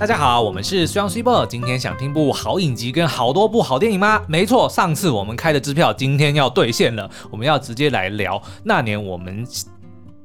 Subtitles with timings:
[0.00, 1.44] 大家好，我们是虽阳 Super。
[1.44, 4.22] 今天想听部好影集跟好多部好电影吗？
[4.26, 7.10] 没错，上次我们开的支票今天要兑现了。
[7.30, 9.46] 我们要直接来聊那年我们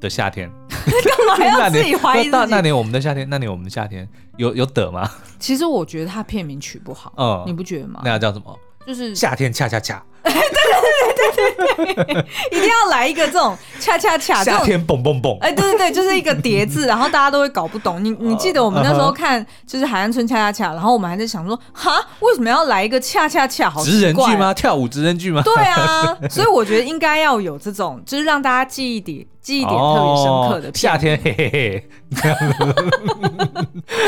[0.00, 0.50] 的夏天。
[0.70, 4.08] 干嘛要自己怀疑那那年我们的夏天，那年我们的夏天
[4.38, 5.10] 有有得吗？
[5.38, 8.00] 其实我觉得他片名取不好，嗯，你不觉得吗？
[8.02, 8.58] 那要叫什么？
[8.86, 10.02] 就是夏天恰恰恰。
[10.24, 10.90] 对对对
[11.36, 18.02] 对对对，一定要来一个这种恰恰恰， 夏天蹦蹦蹦，哎，对对对，就是一个叠字， 然后大家都会搞不懂。
[18.02, 23.68] 你你记得我们那时候看就是《海岸村恰恰恰》，然后我们还在想说，哈，为什么要来一个恰恰恰？
[23.70, 24.54] 好直人剧吗？
[24.54, 25.42] 跳舞直人剧吗？
[25.42, 29.26] 对啊， 所以我觉得应该要有这种，就是让大家记忆点。
[29.46, 31.84] 记忆点特别深刻的、哦、夏天，嘿嘿嘿，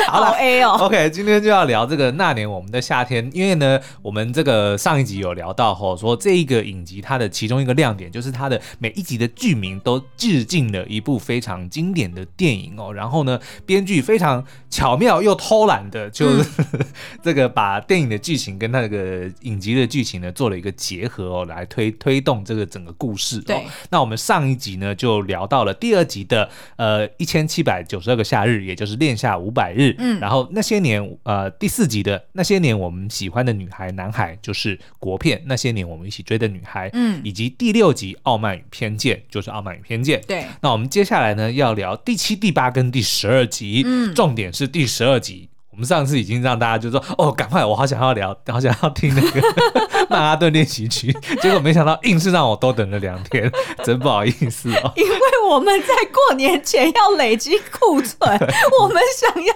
[0.08, 16.80] 好了 A 哦，OK，今天就要聊这个那年我们的夏天，因为呢，我们这个上一集有聊到吼，说这一个影集它的其中一个亮点就是它的每一集的剧名都致敬了一部非常经典的电影哦，然后呢，编剧非常巧妙又偷懒的，就是、嗯、
[17.22, 23.38] 这个把电影的剧情跟那个影集的剧情呢做了一个结合哦，来推推动这个整个故事。
[23.42, 25.27] 对，那我们上一集呢就。
[25.28, 29.94] 聊到了第二集的呃一千七百九十二个夏日，也就是恋夏五百日。
[29.98, 36.90] 嗯，然后那些年呃第四集的那些年我们喜欢的女孩男孩就是国片，那些年我们一起追的女孩。
[36.94, 40.20] 嗯，以及第六集傲慢与偏见就是傲慢与偏见。
[40.26, 43.82] 对，那我们接下来呢要聊第七、第八跟第十二集。
[43.86, 45.50] 嗯，重点是第十二集。
[45.78, 49.40] 我们上次已经让大家就说哦，赶快，我好想要聊，好想要听那个
[50.10, 53.48] 曼哈顿练习曲，结果没想到硬是让我多等了两天，
[53.84, 54.92] 真不好意思哦。
[54.98, 55.16] 因为
[55.48, 58.28] 我们在过年前要累积库存，
[58.80, 59.54] 我们想要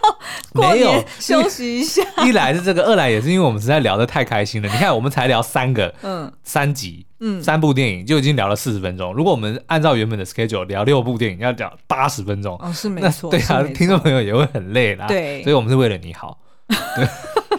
[0.53, 2.00] 过年休息一下。
[2.25, 4.69] 一来是这个，二来也是因为我们实在聊得太开心了。
[4.69, 7.05] 你看，我们才聊三个，嗯，三集。
[7.25, 9.15] 嗯，三部电影就已经聊了四十分钟。
[9.15, 12.59] 如果我们按照原本的 schedule 聊六部电影，要聊八十分钟。
[12.59, 13.31] 哦，是没错。
[13.31, 15.06] 对啊，听众朋友也会很累啦。
[15.06, 16.41] 对，所以我们是为了你好。
[16.69, 17.06] 对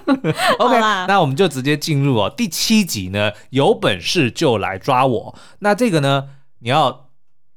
[0.59, 2.33] OK，那我们就直接进入哦。
[2.35, 5.35] 第七集呢，有本事就来抓我。
[5.59, 6.27] 那这个呢，
[6.59, 7.09] 你要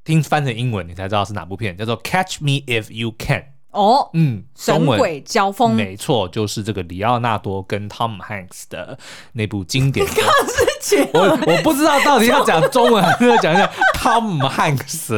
[0.05, 3.56] 听翻成英文，你才知道是哪部片，叫做 Catch Me If You Can。
[3.77, 8.99] 哦，嗯，神鬼交锋，没错，就是这个里奥纳多跟 Tom Hanks 的
[9.33, 10.13] 那部经典的。
[11.13, 15.09] 我我不知道到底要讲中文还是要讲一下 Tom Hanks。
[15.09, 15.17] 怎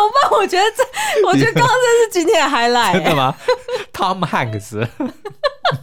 [0.00, 0.30] 么办？
[0.32, 0.84] 我觉得这，
[1.26, 2.92] 我觉得刚刚这是今天的 highlight。
[2.92, 3.34] 真的吗
[3.92, 4.86] ？Tom Hanks，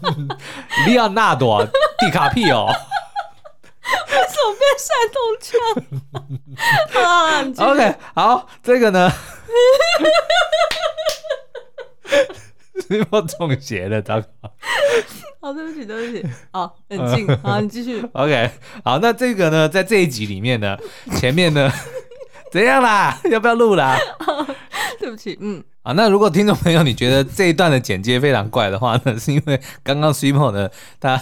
[0.88, 1.66] 李奥纳多，
[2.00, 2.50] 迪卡皮
[3.82, 3.92] 欧。
[4.32, 5.50] 手变山东腔
[7.04, 9.12] 啊！OK，好，这个呢，
[13.10, 14.28] 我中邪了，糟糕！
[15.42, 18.02] 好，对不起，对不起，好，冷静， 好，你继续。
[18.14, 18.52] OK，
[18.86, 20.78] 好，那这个呢，在这一集里面呢，
[21.18, 21.72] 前面呢，
[22.52, 23.20] 怎样啦？
[23.30, 24.00] 要不要录啦？
[25.00, 31.22] 对不起，嗯，啊，那如果听众朋友你觉得这一段的剪接非常怪的话呢，是因为刚刚 Super 呢，他。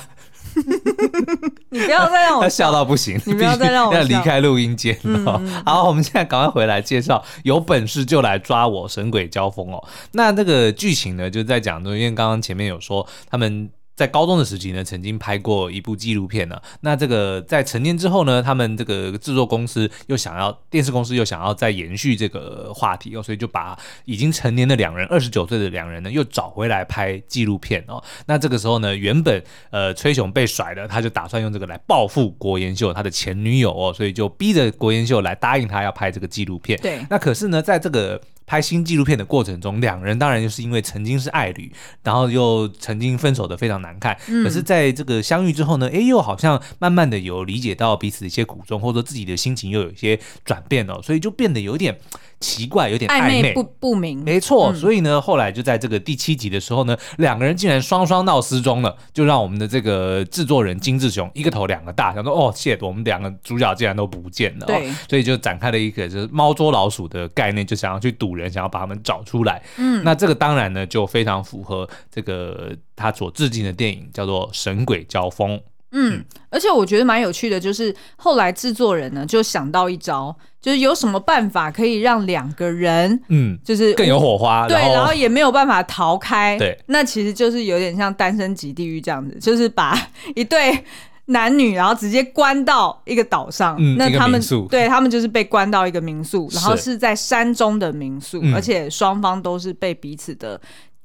[1.69, 5.39] 你不要再让我笑，笑到不行，你不要再让我要离开录音间了。
[5.43, 9.83] 嗯、好，我们现在赶快回来介绍，有本事就来抓我，神鬼交锋哦。
[10.11, 13.69] 那这个剧情呢，就在讲，因为刚刚前面有说他们。
[13.99, 16.57] 在高中的时期呢，曾经拍过一部纪录片呢。
[16.79, 28.01] 那这个在成年之后呢，他们这个制作公司又想要，电视公司又想要再延续这个话题哦，所以就把已经成年的两人，二十九岁的两人呢，又找回来拍纪录片哦。
[28.25, 36.79] 那这个时候呢，原本呃崔雄被甩了，他就打算用这个来报复郭延秀他的前女友哦，所以就逼着郭延秀来答应他要拍这个纪录片。
[36.79, 38.21] 对，那可是呢，在这个。
[38.49, 41.71] 拍新纪录片的过程中，两人当然就是因为曾经是爱侣，
[42.01, 44.17] 然后又曾经分手的非常难看。
[44.27, 51.95] 嗯、可是在这个相遇之后呢，哎，又好像慢慢的有理解到彼此的一些苦衷，或者说自己的心情又有一些转变哦，所以就变得有点。
[52.39, 54.23] 奇怪，有点暧昧，不不明。
[54.23, 64.65] 没错，嗯、所以呢，后来就在这个第七集的时候呢，两个人竟然双双闹失踪了，就让我们的这个制作人金志雄一个头两个大，想说哦，shit，我们两个主角竟然都不见了。
[64.65, 69.61] 对，所以就展开了一个就是猫捉老鼠的概念，就想要去堵人，想要把他们找出来。
[69.77, 75.57] 嗯，那这个当然呢，就非常符合这个他所致敬的电影，叫做《神鬼交锋》。
[75.91, 89.97] 嗯，而且我觉得蛮有趣的，就是后来制作人呢就想到一招，就是有什么办法可以让两个人，嗯，就是更有火花，对，然后也没有办法逃开，对，那其实就是有点像《单身级地狱》这样子，就是把
[90.35, 90.83] 一对
[91.25, 96.97] 男女然后直接关到一个岛上，嗯、那他们对他们就是被关到一个民宿，然后是。
[96.97, 100.59] 在山中的民宿，而且双方都是被彼此的。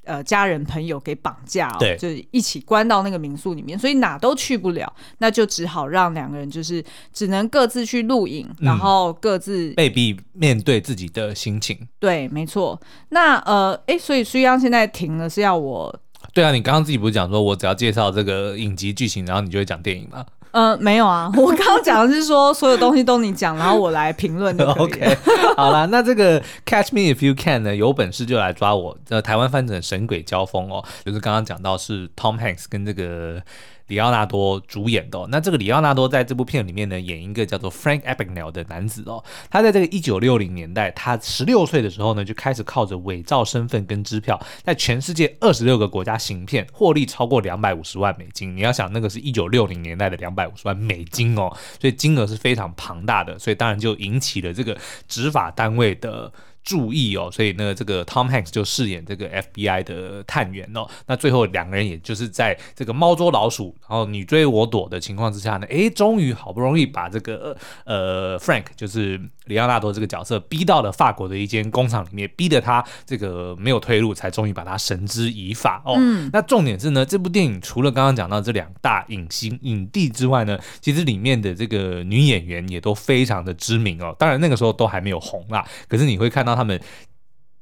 [0.04, 11.88] 呃家人朋友给绑架、哦，对，就是一起关到那个民宿里面，所以哪都去不了，那就只好让两个人就是只能各自去录影，嗯、然后各自被逼面对自己的心情。
[11.98, 12.80] 对，没错。
[13.10, 16.00] 那呃，哎，所以书央现在停了，是要我？
[16.32, 20.24] 对啊，你刚刚自己不是讲说我只要介绍这个影集剧情，然后你就会讲电影吗？
[20.54, 24.64] 呃，没有啊， 我刚刚讲的是说所有东西都你讲，然后我来评论的。
[24.78, 25.16] OK，
[25.56, 28.96] 好啦，那这个 Catch Me If You Can 呢，有本事就来抓我。
[29.08, 33.42] 呃台湾翻成神鬼交锋哦，就是刚刚讲到是 Tom Hanks 跟这个。
[33.88, 39.22] 李奥纳多主演的、那这个李奥纳多在这部片里面呢，演一个叫做 Frank Abagnale 的男子哦。
[39.50, 48.56] 他在这个一九六零年代，他十六岁的时候呢，就开始靠着伪造身份跟支票，在全世界二十六个国家行骗，获利超过两百五十万美金。
[48.56, 54.76] 你要想，那个是一九六零年代的两百五十万美金哦，所以金额是非常庞大的，所以当然就引起了这个
[55.06, 56.32] 执法单位的。
[56.64, 60.88] 注意哦，所以呢，这个 Tom Hanks 就饰演这个 FBI 的探员哦。
[61.06, 75.96] 那最后两个人也就是在这个猫捉老鼠，然后你追我躲的情况之下呢，诶，终于好不容易把这个呃 Frank 就是里奥纳多这个角色逼到了法国的一间工厂里面，逼得他这个没有退路，才终于把他绳之以法哦。
[75.98, 76.30] 嗯。
[76.32, 84.16] 那重点是呢，这部电影除了刚刚讲到这两大影星影帝之外呢，其实里面的这个女演员也都非常的知名哦。
[84.18, 86.53] 当然那个时候都还没有红啦，可是你会看到。
[86.54, 86.80] 他们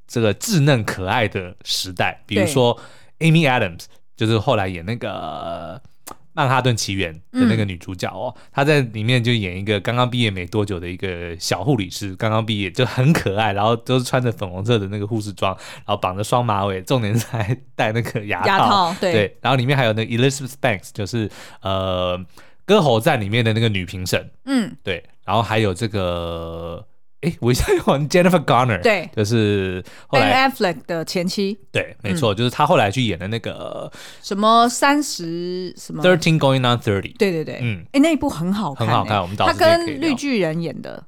[0.06, 2.78] 这个稚嫩可爱的时代，比如说
[3.20, 3.84] Amy Adams，
[4.16, 5.80] 就是后来演那个
[6.34, 21.30] 《曼哈顿奇缘》的那个女主角哦，嗯、她在里面就演一个刚刚毕业没多久的一个小护理师，刚刚毕业就很可爱，然后都是穿着粉红色的那个护士装，然后绑着双马尾，重点是还戴那个牙套，牙套 对，对，然后里面还有那个 Elizabeth Banks，就是
[21.60, 22.18] 呃
[22.64, 26.86] 《歌喉战》里面的那个女评审，嗯，对，然后还有这个。
[27.22, 33.90] 哎，我一下又忘 Jennifer Garner，对，就是后来 Ben Affleck 的前妻，对，没错，嗯、就是他后来去演的那个
[34.22, 41.04] 什么三十什么 Thirteen Going on Thirty，对对对，嗯，哎，那一部很好看，很好看，我们他跟绿巨人演的，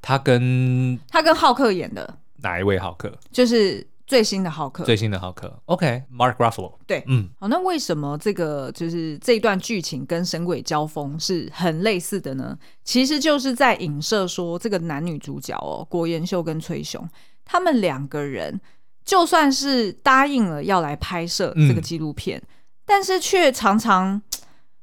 [0.00, 3.12] 他跟他跟浩克演的，哪一位浩克？
[3.32, 3.86] 就是。
[4.06, 12.58] 最新的浩克，最新的浩克，OK，Mark Ruffalo，对，嗯，好，那为什么这个就是这一段剧情跟《神鬼交锋》是很类似的呢？
[12.84, 17.08] 其实就是在影射说，这个男女主角哦，郭延秀跟崔雄，
[17.44, 18.60] 他们两个人
[19.04, 22.48] 就算是答应了要来拍摄这个纪录片，嗯、
[22.84, 24.20] 但是却常常。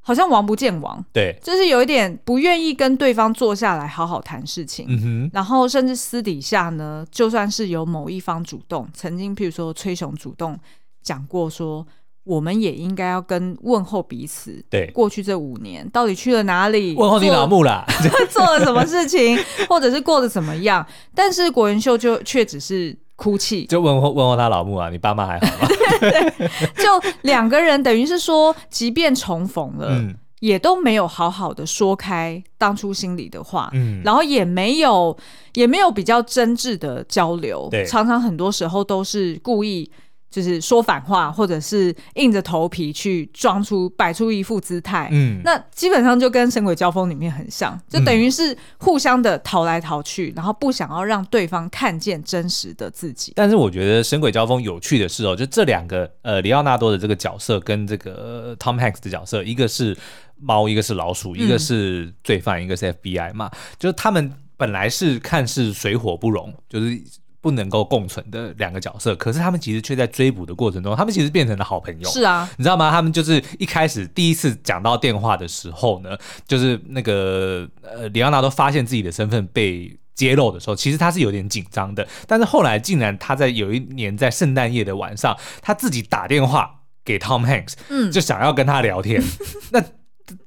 [0.10, 10.58] 好像王不见王，对，就是有一点不愿意跟对方坐下来好好谈事情，然后甚至私底下呢，就算是有某一方主动，曾经譬如说崔雄主动
[11.04, 11.86] 讲过说，
[12.24, 17.86] 我们也应该要跟问候彼此，对，过去这五年到底去了哪里，问候你老木啦，
[18.32, 19.38] 做了什么事情，
[19.70, 20.84] 或者是过得怎么样，
[21.14, 22.98] 但是国元秀就却只是。
[23.20, 25.68] 哭泣，就问候问候他老母啊，你爸妈还好吗？
[26.00, 26.90] 对，对，就
[27.24, 35.16] 两个人等于是说，即便重逢了，嗯、也都没有好好的说开当初心里的话，嗯，然后也没有
[35.56, 39.92] 也没有比较真挚的交流，对，常常很多时候都是故意。
[40.30, 53.34] 就是说反话，或者是硬着头皮去装出摆出一副姿态，嗯，那基本上就跟《神鬼交锋》里面很像，就等于是互相的逃来逃去，嗯、然后不想要让对方看见真实的自己。
[53.36, 59.98] 但是我觉得《神鬼交锋》有趣的是哦，就这两个呃，里奥纳多的这个角色跟这个 Tom Hanks 的角色，一个是
[60.40, 63.50] 猫，一个是老鼠，一个是罪犯，嗯、一个是 FBI 嘛，
[63.80, 67.02] 就是他们本来是看似水火不容，就是。
[67.42, 72.10] 不能够共存的两个角色，可是他们其实却在追捕的过程中，他们其实变成了好朋友。
[72.10, 72.92] 是啊，你知道吗？
[72.92, 76.18] 他们就是一开始第一次讲到电话的时候呢，
[76.48, 82.06] 就是那个呃，里奥纳多发现自己的身份被揭露的时候，其实他是有点紧张的。
[82.28, 89.24] 但是后来竟然他在有一年在圣诞夜的晚上，他自己打电话给 Tom Hanks，嗯，就想要跟他聊天。
[89.72, 89.82] 那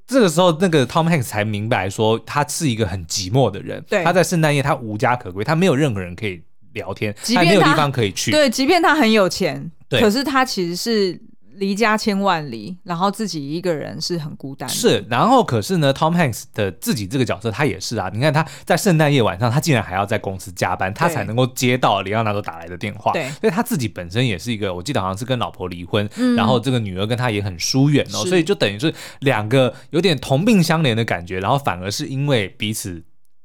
[0.07, 3.83] 这个时候，那个 Tom Hanks 才明白说，他是一个很寂寞的人。
[3.89, 6.43] 对，他在圣诞夜他无家可归，他没有任何人可以。
[6.75, 8.31] 聊天，即便他没有地方可以去。
[8.31, 11.21] 对，即便他很有钱，对可是他其实是
[11.57, 14.75] 离家千万里，然后自己一个人是很孤单的。
[14.75, 18.11] 是，然后可是呢，Tom Hanks 的自己这个角色，他也是啊。
[18.13, 23.13] 你看他在圣诞夜晚上，他竟然还要在公司加班，他才能够接到里奥纳多打来的电话。
[23.13, 33.05] 对，所以他自己本身也是一个，我记得好像是跟老婆离婚，嗯、然后这个女儿跟他也很疏远哦，是所以就等于是两个有点同病相怜的感觉，然后反而是因为彼此。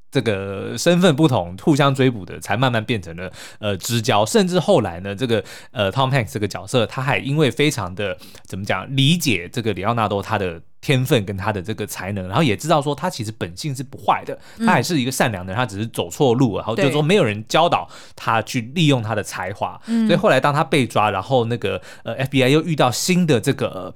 [0.09, 23.93] 这个身份不同，互相追捕的，才慢慢变成了呃知交，甚至后来呢，这个呃 Tom Hanks 这个角色，他还因为非常的怎么讲，理解这个里奥纳多他的天分跟他的这个才能，然后也知道说他其实本性是不坏的，他还是一个善良的人，他只是走错路，然后就是说没有人教导他去利用他的才华，所以后来当他被抓，然后那个呃 FBI 又遇到新的这个。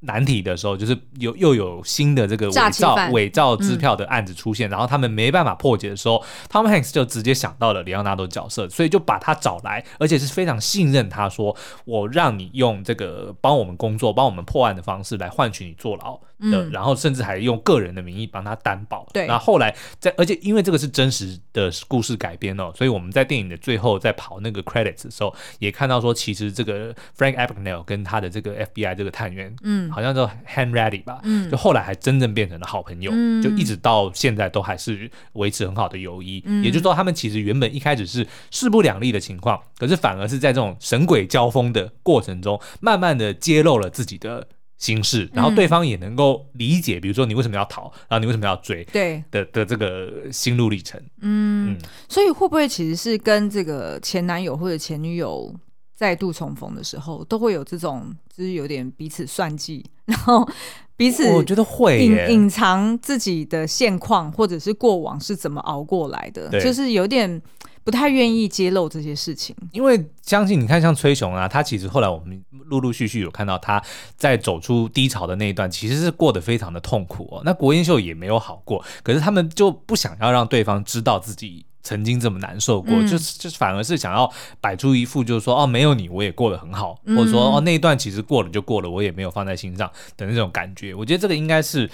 [0.00, 11.54] 难题的时候，就是有又有新的这个伪造伪造支票的案子出现，嗯、然后他们没办法破解的时候，Tom Hanks 就直接想到了李奥纳多角色，所以就把他找来，而且是非常信任他说，
[11.84, 16.18] 我让你用这个帮我们工作、帮我们破案的方式来换取你坐牢。
[16.40, 19.06] 嗯，然后甚至还用个人的名义帮他担保。
[19.12, 36.42] 对，然后后来在，而且因为这个是真实的故事改编哦，所以我们在电影的最后在跑那个 credits 的时候，也看到说，其实这个 Frank Abagnale 跟他的这个 FBI 这个探员，嗯，好像叫 Hanratty 吧，嗯，就后来还真正变成了好朋友，嗯，就一直到现在都还是维持很好的友谊。
[36.46, 44.46] 嗯，也就是说，他们其实原本一开始是势不两立的情况，可是反而是在这种神鬼交锋的过程中，慢慢的揭露了自己的。
[44.80, 50.98] 心事，然后对方也能够理解，嗯、比如说你为什么要逃，然后你为什么要追，对的的这个心路历程。
[51.20, 55.54] 嗯，嗯，所以会不会其实是跟这个前男友或者前女友
[55.94, 60.48] 再度重逢的时候，都会有这种就是有点彼此算计， 然后
[60.96, 67.40] 彼此我觉得会隐隐藏自己的现况或者是过往是怎么熬过来的，就是有点。
[67.82, 73.82] 不太愿意揭露这些事情，因为相信你看，像崔雄啊，他其实后来我们陆陆续续有看到他
[74.16, 77.42] 在走出低潮的那一段，其实是过得非常的痛苦哦。
[77.44, 90.94] 那国英秀也没有好过，可是他们就不想要让对方知道自己曾经这么难受过，嗯、就是就是反而是想要摆出一副就是说哦，没有你我也过得很好，嗯、或者说哦那一段其实过了就过了，我也没有放在心上的那种感觉。
[90.94, 91.90] 我觉得这个应该是。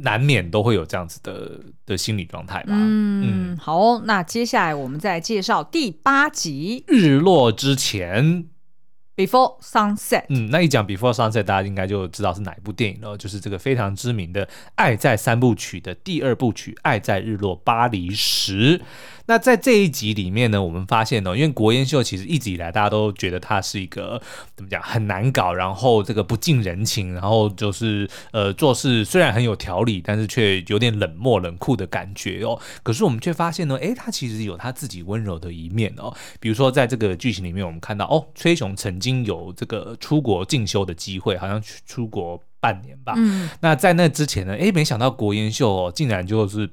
[0.00, 2.70] 难免都会有这样子的的心理状态吧。
[2.70, 8.24] 嗯，嗯好哦，那接下来我们再介绍第八集《日落之前》
[9.16, 10.24] （Before Sunset）。
[10.28, 18.78] 嗯，那一讲《Before Sunset》，大家应该就知道是哪一部电影了，就是这个非常知名的《爱在三部曲》的第二部曲《爱在日落巴黎时》。
[19.26, 24.20] 那在这一集里面呢，我们发现呢，因为国烟秀其实一直以来大家都觉得他是一个
[24.54, 32.58] 怎么讲很难搞，然后这个不近人情，然后就是呃做事虽然很有条理，但是却有点冷漠冷酷的感觉哦。
[32.82, 36.14] 可是我们却发现呢，诶，他其实有他自己温柔的一面哦。
[36.38, 43.14] 比如说在这个剧情里面，我们看到哦，崔雄曾经有这个出国进修的机会，好像去出国半年吧。
[43.16, 43.50] 嗯。
[43.60, 46.70] 那在那之前呢，诶，没想到国烟秀哦，竟然就是。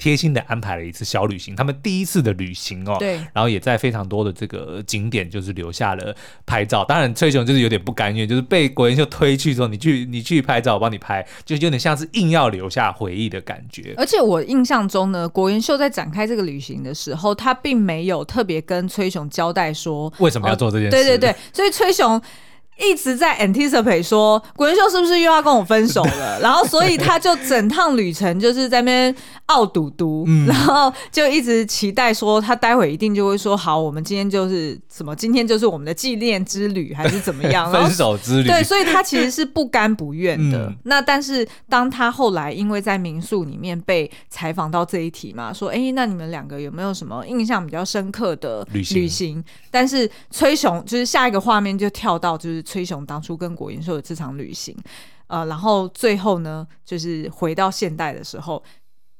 [0.00, 6.16] 贴心的安排了一次小旅行，他们第一次的旅行哦，对，然后也在非常多的这个景点就是留下了
[6.46, 6.82] 拍照。
[6.86, 13.92] 当然，崔雄就是有点不甘愿，就是被国元秀推去之后：“你去，你去拍照，我帮你拍。”就有点像是硬要留下回忆的感觉。
[13.98, 20.96] 而且我印象中呢，国元秀在展开这个旅行的时候，他并没有特别跟崔雄交代说为什么要做这件事。
[20.96, 22.18] 哦、对对对，所以崔雄。
[22.80, 26.40] 一直在 anticipate 说，古元秀是不是又要跟我分手了？
[26.42, 29.14] 然后，所以他就整趟旅程就是在那边
[29.46, 37.70] 傲嘟嘟，嗯、然后就一直期待说，他待会一定就会说，好，我们今天就是什么，今天就是我们的纪念之旅，还是怎么样？
[37.72, 38.48] 分手之旅。
[38.48, 40.68] 对，所以他其实是不甘不愿的。
[40.68, 48.96] 嗯、那但是当他后来因为在民宿里面被采访到这一题嘛，说，哎，那你们两个有没有什么印象比较深刻的旅行？
[48.96, 52.64] 旅行但是崔雄就是下一个画面就跳到就是。
[52.70, 54.76] 崔雄当初跟国英秀的这场旅行，
[55.26, 58.62] 呃，然后最后呢，就是回到现代的时候，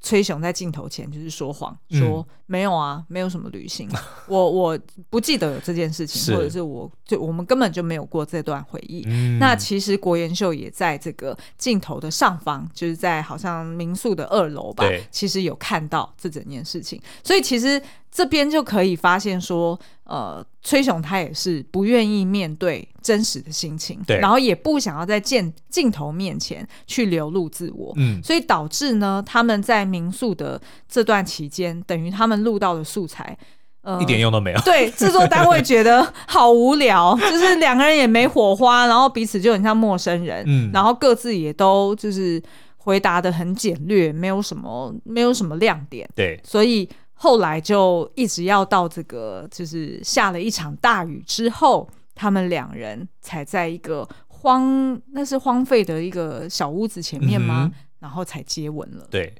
[0.00, 3.88] 崔雄在镜头前就是说谎，说、嗯、没有啊，没有什么旅行，
[4.28, 4.78] 我我
[5.08, 9.02] 不记得有这件事情，或者是我就我们根本就没有过这段回忆。
[9.08, 17.82] 嗯、那其实国英秀也在这个镜头的上方，就是在好像民宿的二楼吧，其实有看到这整件事情，所以其实。
[18.12, 33.38] 这边就可以发现说，呃，崔雄他也是不愿意面对真实的心情，对，然后也不想要在镜镜头面前去流露自我，嗯，所以导致呢，他们在民宿的这段期间，等于他们录到的素材，
[33.82, 34.60] 呃，一点用都没有。
[34.62, 42.42] 对，制作单位觉得好无聊， 就是两个人也没火花，然后彼此就很像陌生人，嗯，然后各自也都就是
[42.78, 46.88] 回答的很简略，没有什么没有什么亮点，对，所以。
[47.22, 57.70] 后来就一直要到这个，就是下了一场大雨之后，他们两人才在一个荒，那是荒废的一个小屋子前面吗？
[57.70, 59.06] 嗯、然后才接吻了。
[59.10, 59.34] 对。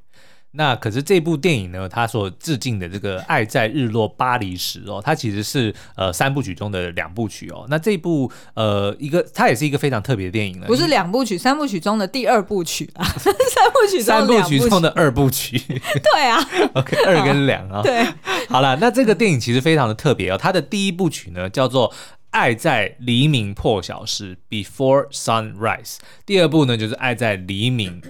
[0.53, 7.65] 那可是这部电影呢，它所致敬的这个《爱在日落巴黎时》哦，它其实是呃三部曲中的两部曲哦。
[7.69, 15.57] 那这部呃一个，它也是一个非常特别的电影了，不是两部曲，三部曲中的第二部曲啊， 三部曲三部曲中的二部曲。
[16.13, 16.39] 对啊
[16.75, 17.81] ，OK，二跟两啊。
[17.83, 18.05] 对，
[18.49, 20.37] 好了，那这个电影其实非常的特别哦。
[20.37, 21.89] 它的第一部曲呢叫做
[22.31, 28.01] 《爱在黎明破晓时》（Before Sunrise），第二部呢就是《爱在黎明》。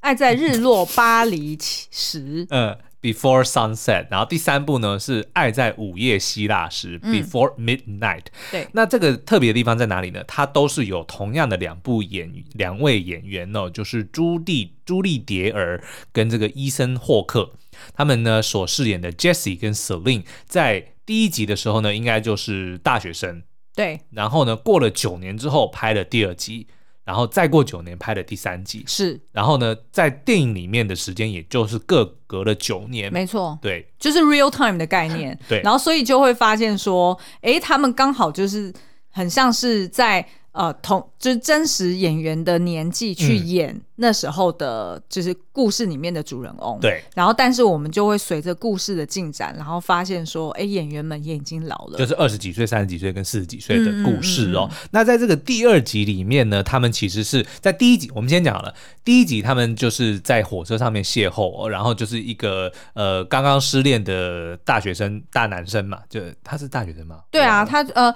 [0.00, 8.24] 爱在日落巴黎时，嗯， Before Sunset，然后第三部呢是爱在午夜希腊时，嗯，Before Midnight。
[8.50, 10.22] 对，那这个特别的地方在哪里呢？
[10.24, 17.52] 它都是有同样的两部演两位演员哦，就是朱蒂朱莉蝶儿跟这个伊森霍克，
[17.94, 23.42] 他们呢所饰演的 Jessie 跟 Celine，在第一集的时候呢，应该就是大学生。
[23.74, 26.68] 对，然后呢，过了九年之后拍了第二集。
[27.08, 28.84] 然后再过九年拍的第三季。
[28.86, 38.70] 是，然后呢，在电影里面的时间也就是各隔了九年，没错，对，就是 real time 的概念， 对，然后所以就会发现说，哎，他们刚好就是
[39.10, 40.28] 很像是在。
[40.58, 46.80] 呃，同就是真实演员的年纪去演那时候的，就是故事里面的主人翁。
[46.80, 54.66] 对、嗯，然后但是我们就会随着故事的进展，然后发现说，哎，演员们也已经老了，就是二十几岁、三十几岁跟四十几岁的故事哦。
[54.68, 58.74] 嗯嗯嗯、那在这个第二集里面呢，他们其实是在第一集，我们先讲了
[59.04, 67.20] 第一集，他们就是在火车上面邂逅、哦，然后就是一个呃刚刚失恋的大学生大男生嘛，就他是大学生吗？
[67.30, 68.12] 对啊，他呃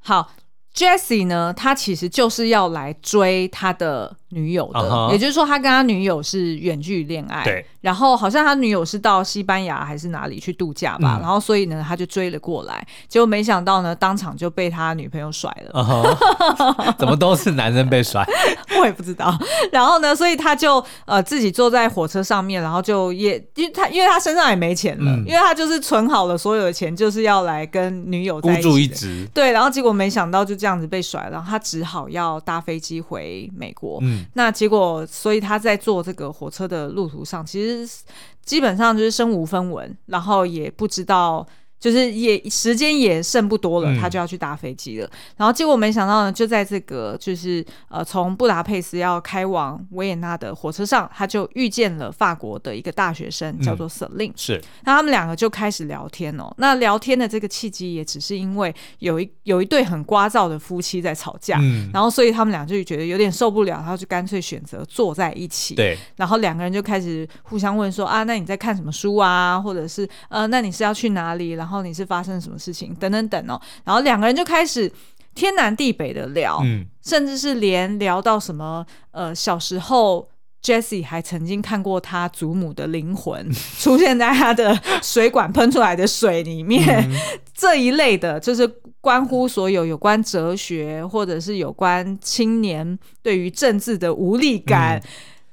[0.00, 0.32] 好。
[0.74, 5.12] Jesse 呢，他其实就是要来追他的女友的，uh huh.
[5.12, 7.44] 也就是说，他跟他女友是远距离恋爱。
[7.44, 7.64] 对。
[7.80, 15.82] 然后好像他女友是到西班牙还是哪里去度假吧，嗯、然后所以呢，他就追了过来，结果没想到呢，当场就被他女朋友甩了。
[15.82, 16.14] Uh
[16.76, 16.94] huh.
[16.98, 18.22] 怎么都是男人被甩？
[18.78, 19.34] 我也不知道。
[19.72, 28.62] 然后呢，所以他就呃自己坐在火车上面，然后就也因为他因为他身上也没钱了，嗯、因为他就是存好了所有的钱，就是要来跟女友在一起。
[28.62, 29.26] 孤注一掷。
[29.32, 33.98] 对，然后结果没想到就这样子被甩了，然后他只好要搭飞机回美国。
[34.02, 34.19] 嗯。
[34.34, 38.04] 那结果，所以他在坐这个火车的路途上，其实
[38.44, 41.46] 基本上就是身无分文，然后也不知道。
[41.80, 45.06] 就是也时间也剩不多了，他就要去搭飞机了。
[45.06, 54.32] 嗯、然后结果没想到呢，就在这个就是呃从布达佩斯要开往维也纳的火车上，他就遇见了法国的一个大学生，叫做 Celine。
[54.36, 56.52] 是，那他们两个就开始聊天哦。
[56.58, 65.74] 那聊天的这个契机也只是因为有一有一对很聒噪的夫妻在吵架，嗯、然后所以他们俩就觉得有点受不了，然后就干脆选择坐在一起。
[65.74, 69.58] 对，然后两个人就开始互相问说啊，那你在看什么书啊？
[69.58, 71.52] 或者是呃，那你是要去哪里？
[71.52, 72.92] 然后然后你是发生什么事情？
[72.96, 74.90] 等等等哦，然后两个人就开始
[75.34, 80.28] 天南地北的聊，嗯，甚至是连聊到什么呃，小时候
[80.62, 87.16] Jessie 还曾经看过他祖母的灵魂 出现在他的水管喷出来的水里面，嗯、
[87.54, 88.66] 这一类的，就是
[89.00, 94.98] 关乎所有有关哲学或者是有关青年对于政治的无力感。
[94.98, 95.08] 嗯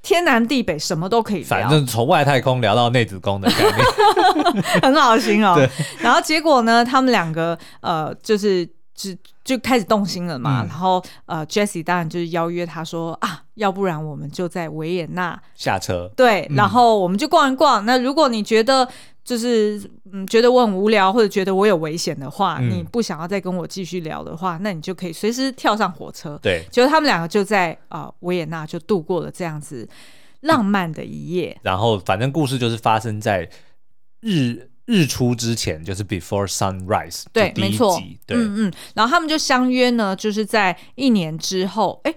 [0.08, 3.56] 天南地北，什么都可以聊，反正从外太空聊到内子宫的概
[4.56, 5.60] 念， 很好心哦。
[6.00, 8.66] 然后结果呢，他们两个呃，就是
[8.96, 9.12] 就
[9.44, 10.62] 就开始动心了嘛。
[10.62, 17.84] 嗯、然后呃，Jessie 当然就是邀约他说啊，要不然我们就在维也纳下车，对，然后我们就逛一逛。
[17.84, 18.88] 嗯、那如果你觉得
[19.28, 19.78] 就是
[20.14, 26.40] 嗯，觉得我很无聊，或者觉得我有危险的话，嗯、你不想要再跟我继续聊的话，那你就可以随时跳上火车。
[26.42, 29.86] 对，结果他们两个就在啊维也纳就度过了这样子
[30.40, 31.52] 浪漫的一夜。
[31.58, 33.50] 嗯、然后，反正故事就是发生在
[34.22, 37.26] 日日出之前，就是 Before Sunrise。
[37.34, 38.02] 对，没错。
[38.26, 38.74] 对，嗯嗯。
[38.96, 42.16] 然后他们就相约呢，就是在一年之后，哎。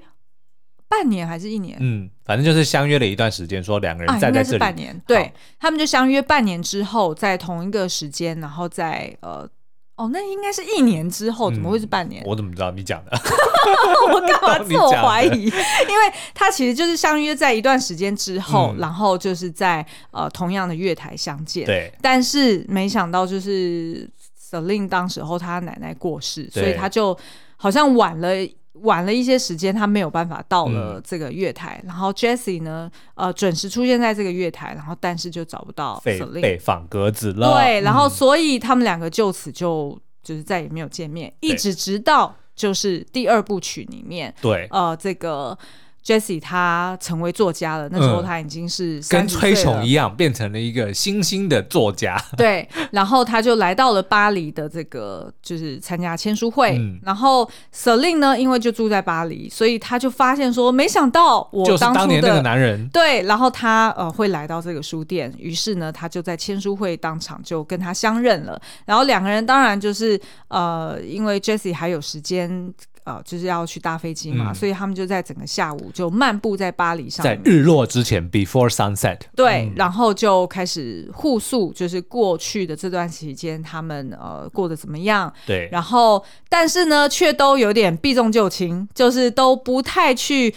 [0.90, 1.79] 半年还是一年？
[1.81, 4.57] 嗯，反正就是相约了一段时间，说两个人站在这里。
[4.57, 9.48] 啊、半年，对他们就相约半年之后，在同一个时间，然后在呃，
[9.94, 12.24] 哦，那应该是一年之后，怎么会是半年？
[12.24, 13.12] 嗯、我怎么知道你讲的？
[14.12, 15.44] 我干嘛自我 怀疑？
[15.44, 21.64] 因为他其实就是相约在一段时间之后，嗯、然后就是在呃同样的月台相见。
[21.64, 24.11] 对，但是没想到就是
[24.50, 27.16] Celine 当时候他奶奶过世，所以他就
[27.57, 28.29] 好像晚了。
[28.75, 31.81] 晚了一些时间，他没有办法到了这个月台。
[31.83, 37.53] 嗯、然后 Jessie 呢，呃，准时出现在这个月台，然后但是就找不到 Celine，被放鸽子了。
[37.55, 45.59] 对，然后所以他们两个就此就就是再也没有见面，对一直直到就是第二部曲里面，对，呃，这个
[46.05, 52.17] Jessie 他成为作家了，那时候他已经是跟崔琼一样，变成了一个新兴的作家。
[52.37, 56.77] 对，然后他就来到了巴黎的这个，就是参加签书会。
[56.79, 62.89] 嗯、然后 Celine 呢，因为就住在巴黎，所以他就发现说，没想到我当初的就是当年那个男人。
[62.89, 68.61] 对，然后他呃会来到这个书店，于是呢，他就在签书会当场就跟他相认了。
[68.87, 72.73] 然后两个人当然就是呃，因为 Jessie 还有时间。
[73.11, 79.18] 呃，就是要去搭飞机嘛，嗯、所以他们就在整个下午就漫步在巴黎上，在日落之前，before sunset。
[79.35, 85.33] 对，嗯、然后就开始互诉，就是过去的这段期间他们呃过得怎么样。
[85.44, 90.55] 对，然后但是呢，却都有点避重就轻，就是都不太去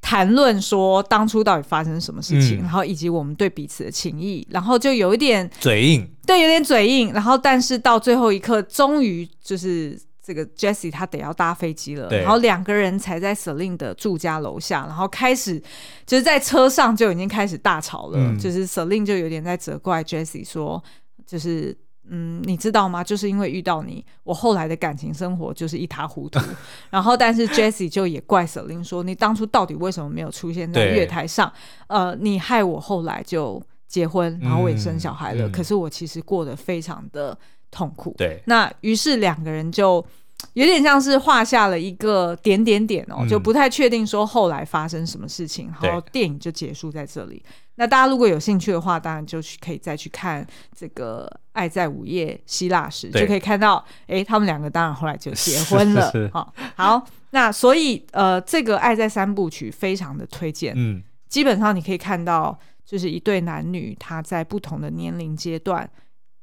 [0.00, 7.12] 谈论说当初到底发生什么事情，嗯、然后以及我们对彼此的情谊，然后就有一点嘴硬，对，有点嘴硬。
[7.12, 9.96] 然后但是到最后一刻，终于就是。
[10.26, 15.62] 这个 Jessie 他得要搭飞机了，然后两个人才在 Celine 的住家楼下，然后开始
[16.04, 20.82] 就是在车上就已经开始大吵了，嗯、就是 Celine 就有点在责怪 Jessie 说，
[21.24, 21.72] 就是
[22.08, 23.04] 嗯，你知道吗？
[23.04, 26.40] 就是因为遇到你，我后来的感情生活就是一塌糊涂。
[26.90, 31.52] 然后但是 Jessie 就也怪 Celine 说，你当初到底为什么没有出现在月台上？
[31.86, 37.38] 呃，你害我后来就结婚，然后我也生小孩了，嗯、可是我其实过得非常的。
[37.76, 38.14] 痛苦。
[38.16, 40.02] 对，那于是两个人就
[40.54, 47.42] 有点像是画下了一个点点点哦，嗯、就不太确定说后来发生什么事情，然后电影就结束在这里。
[47.74, 56.10] 那大家如果有兴趣的话，当然就去可以再去看这个《爱在午夜希腊时》，就可以看到，哎，他们两个当然后来就结婚了。
[56.32, 60.72] 好，好，那所以呃，这个《爱在三部曲》非常的推荐。
[60.74, 65.88] 嗯，基本上你可以看到，就是一对男女他在不同的年龄阶段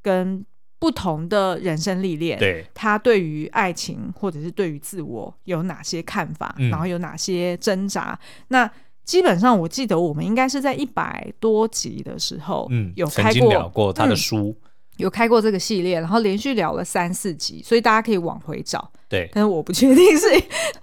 [0.01, 0.45] 跟。
[0.83, 8.19] 不同的人生历练，对，他对于爱情或者是对于自我有哪些看法，嗯、然后有哪些挣扎？
[8.49, 8.69] 那
[9.05, 13.33] 基本上我记得我们应该是在一百多集的时候，嗯，有开
[13.71, 14.53] 过，他的书。
[14.61, 14.62] 嗯
[14.97, 18.91] 有开过这个系列，然后连续聊了三四集，所以大家可以往回找。
[19.09, 20.25] 对，但是我不确定是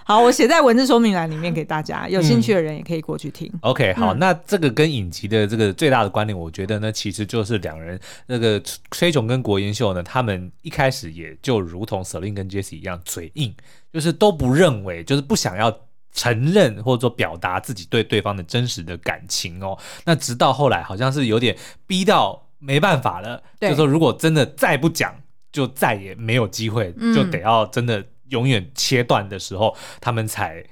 [0.05, 3.51] 好，我写在文字说明栏里面给大家，有兴趣的人也可以过去听。
[3.55, 8.61] 嗯、OK，好，嗯、那这个跟影集的这个最大的关联，我觉得呢，其实就是两人那个
[8.93, 13.53] 崔琼跟国妍秀呢，他们一开始也就如同 Celine 跟 Jessie 一样嘴硬，
[13.93, 15.77] 就是都不认为，就是不想要
[16.13, 19.77] 承认或者说表达自己对对方的真实的感情哦。
[20.05, 22.47] 那直到后来，好像是有点逼到。
[22.61, 25.15] 没办法了，对就说如果真的再不讲，
[25.51, 30.63] 就再也没有机会，嗯、就得要真的永远切断的时候，他们才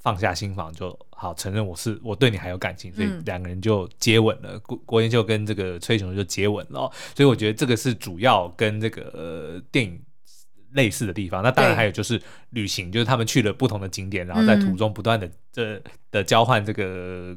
[0.00, 4.58] 放下心房，就好承认我是我对你还有感情，所以两个人就接吻了。
[4.60, 10.02] 国国妍秀跟这个崔雄就接吻了，所以我觉得这个是主要跟这个、呃、电影
[10.72, 11.42] 类似的地方。
[11.42, 12.18] 那当然还有就是
[12.50, 17.36] 旅行，就是他们去了不同的景点，然后在途中不断的这、嗯、的交换这个。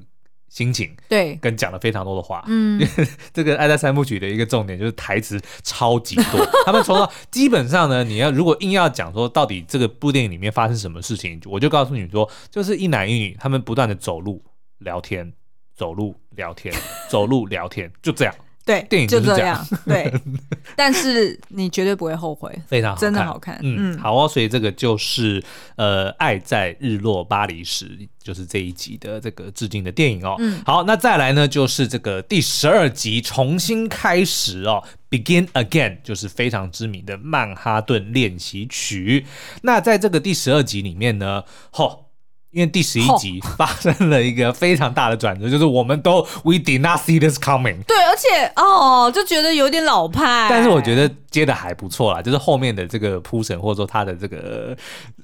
[0.49, 2.81] 心情对，跟讲了非常多的话，嗯，
[3.31, 6.45] 这个《爱在三部曲》的一个重点就是台词超级多。
[6.65, 14.43] 他们从到基本上呢，你要如果硬要讲说到底这个部电影里面发生什么事情，我就告诉你说，就是一男一女他们不断的走路
[14.79, 15.31] 聊天，
[15.75, 16.73] 走路聊天，
[17.07, 18.33] 走路聊天，就这样。
[18.69, 19.67] 对，电影就这样。
[19.83, 20.13] 对，
[20.77, 23.59] 但是你绝对不会后悔，非常好看，真的好看。
[23.63, 24.29] 嗯，好哦。
[24.29, 25.43] 所以这个就是
[25.75, 27.85] 呃，《爱在日落巴黎时》，
[28.21, 30.35] 就是这一集的这个致敬的电影哦。
[30.37, 34.83] 嗯，好，那再来呢，就是这个第十二集重新开始哦，
[35.17, 39.25] 《Begin Again》，就是非常知名的《曼哈顿练习曲》。
[39.63, 42.05] 那在这个第十二集里面呢，吼。
[42.51, 45.51] 因为第十一集发生了一个非常大的转折，oh.
[45.53, 47.81] 就是我们都 we did not see this coming。
[47.83, 50.47] 对，而且哦，就觉得有点老派。
[50.49, 54.75] 但是我觉得接的还不错啦，就是后面的这个铺陈，或者说他的这个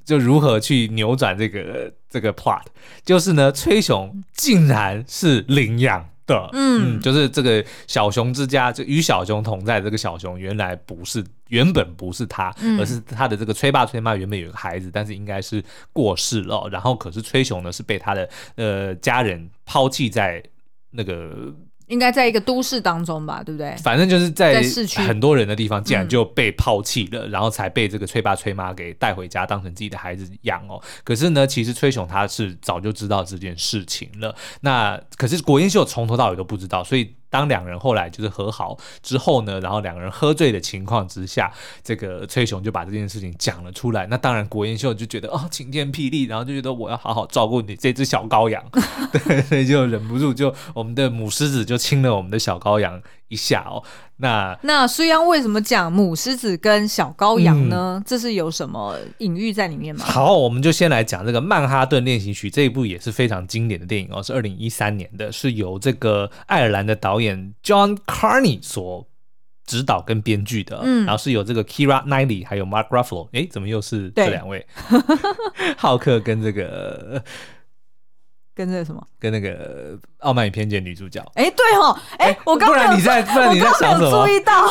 [0.06, 2.62] 就如何去扭转这个这个 plot，
[3.04, 6.06] 就是呢，崔雄竟然是领养。
[6.26, 9.82] 的，嗯，就是这个小熊之家，就与小熊同在。
[9.82, 16.68] 这个小熊原来不是，原本不是他，嗯、而是他的这个崔爸崔妈原本有个孩子，但是应该是过世了。
[16.72, 20.44] 然后可是崔熊呢是被他的呃家人抛弃在
[20.92, 21.54] 那个。
[21.88, 23.76] 应该在一个都市当中吧，对不对？
[23.78, 24.62] 反正就是在
[25.08, 30.82] 很多人的地方，竟然就被抛弃了，嗯、然后才被这个崔爸崔妈给带回家，当成自己的孩子养哦。
[31.04, 34.36] 可是呢，其实崔雄他是早就知道这件事情了。
[34.62, 37.16] 那可是国英秀从头到尾都不知道，所以。
[37.30, 41.52] 当两人后来就是和好之后呢，然后两个人喝醉的情况之下，
[41.84, 44.08] 这个崔雄就把这件事情讲了出来。
[44.08, 47.76] 那当然，国英秀就觉得哦，晴天霹雳，然后就觉得我要好好照顾你。
[47.76, 48.64] 这只小羔羊，
[49.12, 53.02] 对，所以就忍不住就我们的母狮子就亲了我们的小羔羊。
[53.28, 53.84] 一下哦。
[54.18, 58.00] 那那苏央为什么讲母狮子跟小羔羊呢？
[58.00, 60.06] 嗯、这是有什么隐喻在里面吗？
[60.06, 69.06] 好，我们就先来讲这个《曼哈顿练习曲》这一部也是非常经典的电影哦，是二零一三年的，是由这个爱尔兰的导演 John Carney 所
[69.66, 74.66] 指导跟编剧的，嗯，然后是有这个 Keira Knightley 还有 Mark Ruffalo，哎，怎么又是这两位？
[75.76, 77.22] 浩克跟这个。
[78.56, 79.06] 跟那个什么？
[79.20, 81.22] 跟那个《傲慢与偏见》女主角。
[81.36, 84.26] 哎，对哦，哎，我刚刚不然你在不然你在想什么？
[84.26, 84.66] 注意到。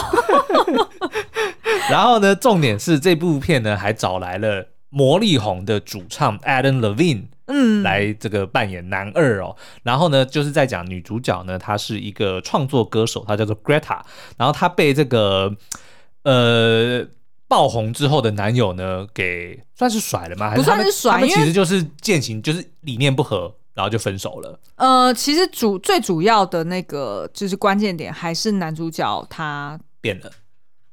[1.90, 9.54] 然后呢，重点是这部片呢还找来了魔力红的主唱 Adam Levine，嗯，来这个扮演男二哦。
[9.82, 14.00] 然后呢，就是在讲女主角呢，她是一个创作歌手，她叫做 Greta。
[14.38, 15.54] 然后她被这个
[16.22, 17.06] 呃
[17.46, 20.48] 爆红之后的男友呢给算是甩了吗？
[20.48, 23.54] 还是不算是甩，他们其实就是践行，就是理念不合。
[23.74, 24.58] 然后就分手了。
[24.76, 30.30] 呃，其实主最主要的那个就是关键点，还是男主角他变了，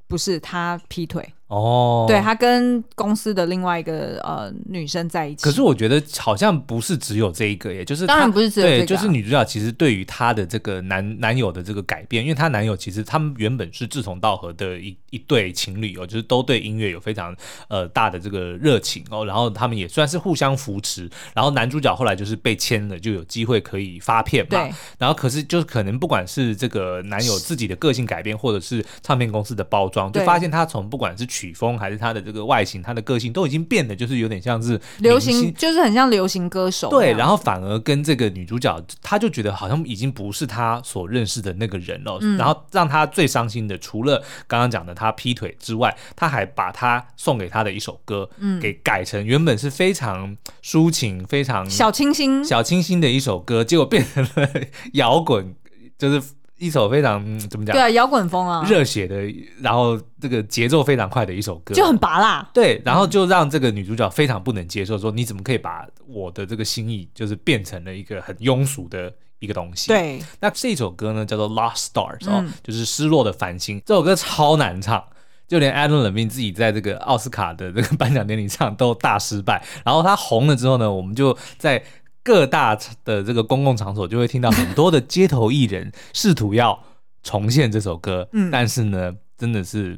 [0.08, 1.34] 不是他劈腿。
[1.52, 5.44] 哦，对，他跟公司的另外一个呃女生在一起。
[5.44, 17.36] 可是我觉得好像不是只有这一个耶，就是当然不是只有这个，对，就是女主角其实对于她的这个男男友的这个改变，因为她男友其实他们原本是志同道合的一一对情侣哦，就是都对音乐有非常
[17.68, 21.10] 呃大的这个热情哦，然后他们也算是互相扶持。
[21.34, 24.70] 然后男主角后来就是被签了，就有机会可以发片嘛。
[24.98, 36.88] 然后可是就是可能不管是这个男友自己的个性改变，或者是唱片公司的包装，就发现他从不管是曲风还是他的这个外形，他的个性都已经变得就是有点像是流行，就是很像流行歌手。
[36.90, 42.20] 对，然后反而跟这个女主角，他就觉得好像已经不是他所认识的那个人了。
[42.22, 54.50] 嗯、然后让他最伤心的，除了刚刚讲的他劈腿之外，他还把他送给他的一首歌，嗯，给改成原本是非常抒情、非常小清新、小清新的一首歌，结果变成了
[54.94, 55.56] 摇滚，
[55.98, 56.22] 就是。
[56.62, 57.74] 一首非常怎么讲？
[57.74, 59.16] 对啊，摇滚风啊，热血的，
[59.62, 62.48] 然后这个节奏非常快的一首歌，就很拔辣。
[62.54, 69.88] 对，然后就让这个女主角非常不能接受，说你怎么可以把我的这个心意，就是变成了一个很庸俗的一个东西？
[69.88, 70.22] 对。
[70.40, 73.82] 那这首歌呢，叫做《Lost Stars》哦，嗯、就是失落的繁星。
[73.84, 75.04] 这首歌超难唱，
[75.48, 79.66] 就连 Adam Levine 自己在这个奥斯卡的这个颁奖典礼上都大失败。
[79.84, 81.84] 然后他红了之后呢，我们就在。
[82.24, 86.84] 各大的这个公共场所就会听到很多的街头艺人试图要
[87.24, 89.98] 重现这首歌，嗯，但是呢，真的是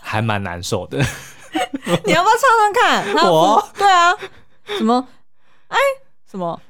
[0.00, 0.98] 还蛮难受的。
[0.98, 3.24] 你要不要唱唱看？
[3.24, 4.14] 我，对啊，
[4.78, 5.08] 什么？
[5.68, 5.78] 哎，
[6.30, 6.60] 什么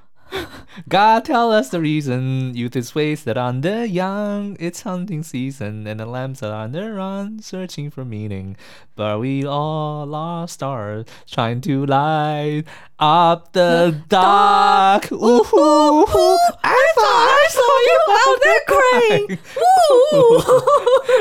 [0.88, 4.56] ？God tell us the reason youth is wasted on the young.
[4.56, 8.56] It's hunting season and the lambs are on the run, searching for meaning.
[8.95, 12.65] But we all lost stars trying to light
[12.99, 15.11] up the dark.
[15.11, 19.39] Ooh, ooh, ooh, I thought I saw you out there crying.
[19.57, 20.41] Ooh,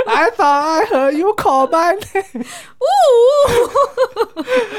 [0.09, 2.45] I thought I heard you call my name.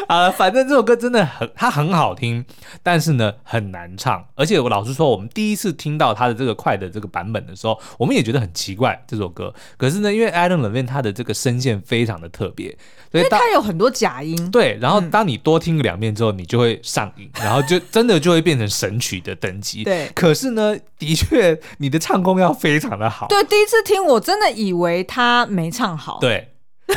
[0.07, 2.45] 啊，反正这首歌真的很，它很好听，
[2.83, 4.25] 但是呢很难唱。
[4.35, 9.53] 而且我老实说，我们第一次听到他的这个快的这个版本的时候，我们也觉得很奇怪这首歌。
[9.77, 12.77] 可是呢，因为 Adam Levine 他的这个声线非常的特别，
[13.12, 14.50] 所以它有很多假音。
[14.50, 19.84] 对，然后当你多听两遍之后，你就会上瘾，然后就真的就会变成神曲的等级。
[19.84, 23.26] 对，可是呢，的确你的唱功要非常的好。
[23.28, 26.18] 对，第一次听我真的以为他没唱好。
[26.20, 26.52] 对。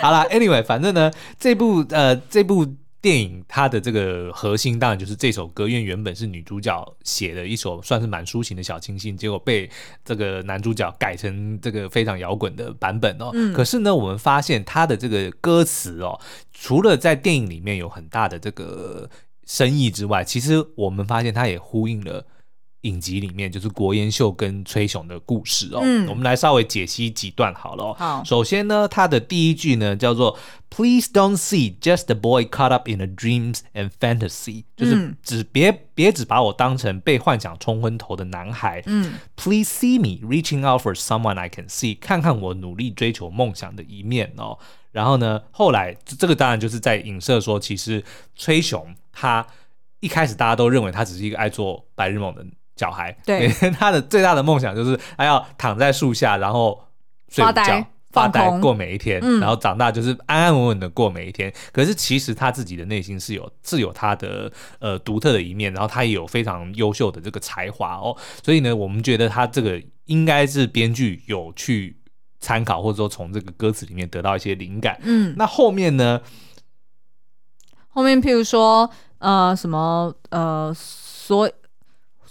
[0.00, 2.66] 好了，Anyway，反正呢，这部呃这部
[3.00, 9.68] 电影它的这个核心当然就是这首歌，因为原本是女主角写的一首算是蛮抒情的小清新，结果被
[10.04, 13.30] 这个男主角改成这个非常摇滚的版本哦。
[13.32, 13.52] 嗯。
[13.54, 16.20] 可是呢，我们发现他的这个歌词哦，
[16.52, 19.08] 除了在电影里面有很大的这个
[19.46, 22.26] 深意之外，其实我们发现它也呼应了。
[22.82, 27.96] 影集里面就是国烟秀跟崔雄的故事哦，嗯，我们来稍微解析几段好了哦。
[27.98, 30.38] 好，首先呢，他的第一句呢叫做
[30.70, 38.82] “Please don't see just a boy caught up in a dreams and fantasy”，就是只别别只把我当成被幻想冲昏头的男孩。
[38.86, 44.58] 嗯，“Please see me reaching out for someone I can see”，看看我努力追求梦想的一面哦。
[44.90, 48.02] 然后呢，后来这个当然就是在影射说，其实
[48.34, 49.46] 崔雄他
[50.00, 52.44] 一开始大家都认为他只是一个爱做白日梦的。
[52.80, 53.46] 小孩，对，
[53.78, 56.82] 他的最大的梦想就是他要躺在树下，然后
[57.28, 61.52] 睡觉、发呆、发呆过每一天，嗯、然后长大就是安安稳稳的过每一天。
[61.72, 68.16] 可是其实他自己的内心是有是有他的呃独特的一面，然后他也有非常优秀的这个才华哦。
[68.42, 71.98] 所以呢，我们觉得他这个应该是编剧有去
[72.40, 74.98] 参考，或者说从这个歌词里面得到一些灵感。
[75.02, 76.22] 嗯，那后面呢？
[77.88, 81.46] 后面譬如说呃什么呃所。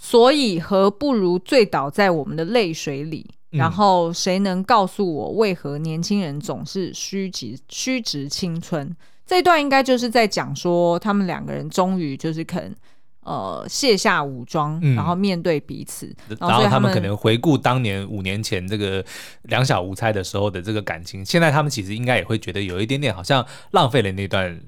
[0.10, 3.30] 所以何不如醉倒在我们的泪水里？
[3.52, 8.95] 嗯、然后谁能告诉我，为何年轻人总是虚掷虚掷青春？
[9.28, 12.76] 这一段应该就是在讲说，他们两个人终于就是肯
[13.22, 16.12] 呃卸下武装，嗯、然后面对彼此。
[16.39, 19.06] 然后他们可能回顾当年五年前这个
[19.43, 24.60] 两小无猜的时候的这个感情，现在他们其实应该也会觉得有一点点好像浪费了那段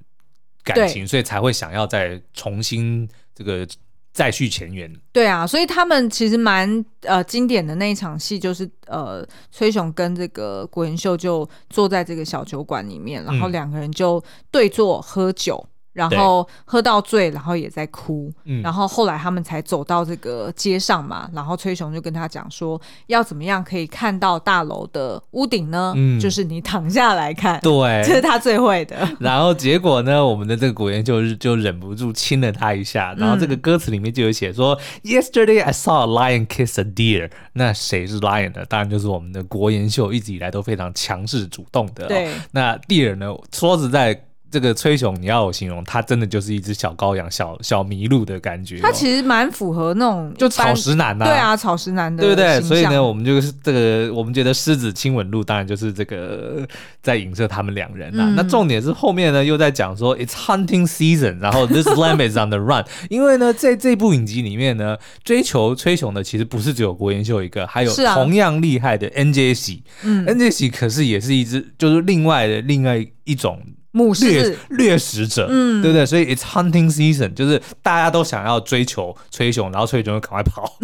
[0.64, 3.68] 感情，所以才会想要再重新这个。
[4.14, 14.22] 再续前缘，对啊，所以他们其实蛮呃经典的那一场戏，就是呃崔雄跟这个郭文秀就坐在这个小酒馆里面，然后两个人就
[14.52, 15.66] 对坐喝酒。
[15.94, 25.94] 然后喝到醉，然后也在哭，嗯、然后后来他们才走到这个街上嘛，然后崔雄就跟他讲说，要怎么样可以看到大楼的屋顶呢？
[25.96, 28.96] 嗯，就是你躺下来看，对，这是他最会的。
[29.20, 34.74] 然后结果呢，我们的这个国贤就就忍不住亲了他一下，然后这个歌词里面就有写说、
[35.04, 37.30] 嗯、，Yesterday I saw a lion kiss a deer。
[37.54, 38.64] 那谁是 lion 呢？
[38.70, 42.08] 当然就是我们的国研秀，一直以来都非常强势主动的、哦。
[42.08, 43.36] 对，那 deer 呢？
[43.52, 44.24] 说实在。
[44.52, 48.82] 这个崔雄，你要我形容，他真的就是一只小羔羊、小小麋鹿的感觉、哦。
[48.84, 52.60] 他其实蛮符合那种就草食男呐、啊，对啊，草食男的，对不对？
[52.62, 56.68] 所以呢，我们就是这个，我们觉得狮子亲吻鹿，当然就是这个
[57.02, 58.26] 在影射他们两人呐、啊。
[58.30, 62.84] 嗯、那重点是后面呢，又在讲说 it's hunting season，然后 this lamb is on the run。
[63.10, 69.84] 因为呢，在这部影集里面呢，追求崔雄的其实不是只有国贤秀一个，还有同样厉害的 NJ 喜。
[70.04, 73.58] 嗯，NJ 喜可是也是一只，就是另外的另外一种。
[73.92, 76.06] 母狮掠食者，嗯，对不对？
[76.06, 80.78] 所以 it's hunting season，就是大家都想要追求崔雄，然后崔雄就赶快跑。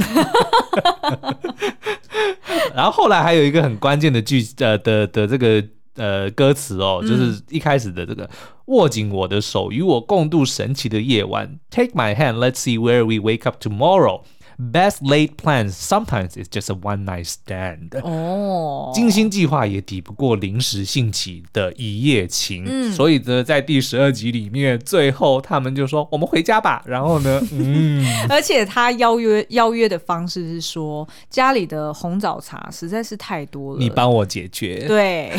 [2.75, 5.63] 然后后来还有一个很关键的句呃的的这个
[5.95, 8.29] 呃歌词哦，就是一开始的这个、嗯、
[8.65, 11.57] 握紧我的手，与我共度神奇的夜晚。
[11.71, 14.21] Take my hand, let's see where we wake up tomorrow.
[14.59, 17.91] Best laid plans sometimes is just a one night stand。
[18.01, 22.63] 哦，精心计划也抵不过临时兴起的一夜情。
[22.67, 34.87] 嗯，所以呢，在第十二集里面，最后他们就说：“我们回家吧。”然后呢， 嗯，而且他邀约邀约的方式是说，家里的红枣茶实在是太多了，你帮我解决。
[34.87, 35.33] 对，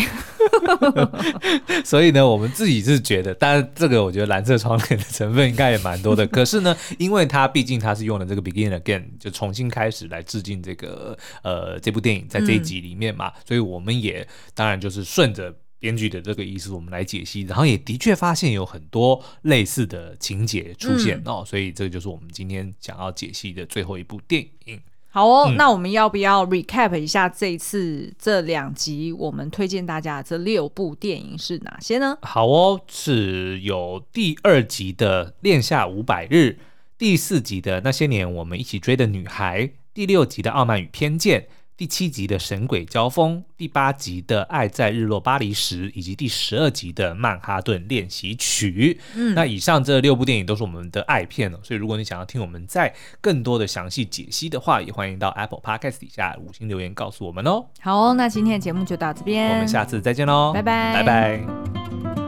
[1.85, 6.25] 所以呢，我们自己是觉得，当然这个我觉得蓝色窗帘的成分应该也蛮多的。
[6.29, 9.07] 可是呢，因为他毕竟他是用了这个 begin again。
[9.19, 24.81] 就重新开始来致敬这个呃这部电影，在这一集里面嘛，嗯、所以我们也当然就是顺着编剧的这个意思，我们来解析，然后也的确发现有很多类似的情节出现、嗯、哦，所以这个就是我们今天想要解析的最后一部电影。
[25.11, 32.19] 好哦，嗯、那我们要不要 recap 一下这一次这两集我们推荐大家的这六部电影是哪些呢？
[32.23, 36.59] 好哦，是有第二集的《恋夏五百日》。
[36.99, 41.43] 第四集的那些年，我们一起追的女孩；第六集的傲慢与偏见；
[41.77, 48.99] 第七集的神鬼交锋；第八集的爱在日落巴黎时，以及第十二集的曼哈顿练习曲。
[49.15, 57.65] 嗯，那以上这六部电影都是我们的爱片哦，所以如果你想要听我们在更多的详细解析的话，也欢迎到 Apple Podcast 底下五星留言告诉我们哦。
[57.81, 62.28] 好哦，那今天的节目就到这边，我们下次再见喽，拜拜，拜拜。